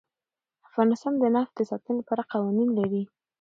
[0.67, 3.03] افغانستان د نفت د ساتنې لپاره قوانین لري.